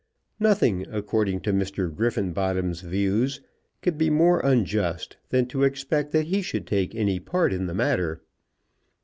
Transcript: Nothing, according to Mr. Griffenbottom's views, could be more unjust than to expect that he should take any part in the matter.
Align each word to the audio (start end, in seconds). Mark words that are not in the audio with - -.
Nothing, 0.39 0.87
according 0.89 1.41
to 1.41 1.53
Mr. 1.53 1.95
Griffenbottom's 1.95 2.81
views, 2.81 3.39
could 3.83 3.99
be 3.99 4.09
more 4.09 4.39
unjust 4.39 5.17
than 5.29 5.45
to 5.49 5.61
expect 5.61 6.11
that 6.11 6.25
he 6.25 6.41
should 6.41 6.65
take 6.65 6.95
any 6.95 7.19
part 7.19 7.53
in 7.53 7.67
the 7.67 7.75
matter. 7.75 8.23